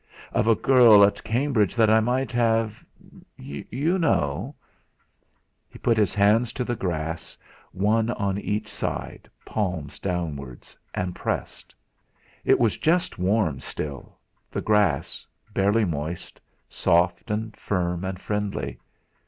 [0.31, 2.83] "Of a girl at Cambridge that I might have
[3.37, 4.55] you know!"
[5.69, 7.37] He put his hands to the grass,
[7.71, 11.75] one on each side, palms downwards, and pressed;
[12.43, 14.17] it was just warm still
[14.49, 18.79] the grass, barely moist, soft and firm and friendly.